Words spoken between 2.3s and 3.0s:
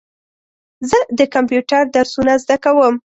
زده کوم.